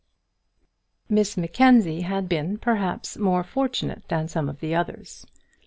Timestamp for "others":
4.73-5.27